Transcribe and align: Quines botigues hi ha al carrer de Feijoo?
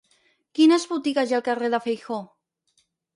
Quines 0.59 0.87
botigues 0.93 1.33
hi 1.33 1.35
ha 1.35 1.37
al 1.39 1.45
carrer 1.49 1.69
de 1.73 1.81
Feijoo? 1.85 2.25